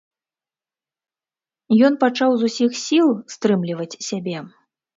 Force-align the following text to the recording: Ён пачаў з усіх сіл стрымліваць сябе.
Ён 1.91 1.99
пачаў 2.05 2.29
з 2.39 2.51
усіх 2.51 2.71
сіл 2.87 3.07
стрымліваць 3.37 3.99
сябе. 4.11 4.37